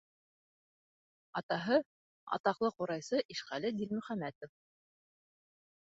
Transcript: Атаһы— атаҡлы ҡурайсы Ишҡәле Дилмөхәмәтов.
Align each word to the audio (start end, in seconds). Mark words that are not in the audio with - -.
Атаһы— 1.41 1.77
атаҡлы 2.39 2.73
ҡурайсы 2.79 3.23
Ишҡәле 3.37 3.75
Дилмөхәмәтов. 3.79 4.55